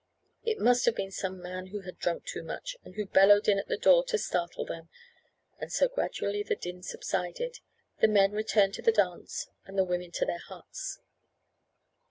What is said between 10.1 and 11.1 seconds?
to their huts.